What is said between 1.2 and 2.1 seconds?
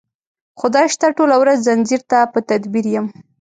ورځ ځنځیر